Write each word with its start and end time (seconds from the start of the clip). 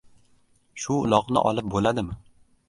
Shu 0.85 0.97
uloqni 1.01 1.45
olib 1.51 1.69
bo‘ladimi? 1.75 2.19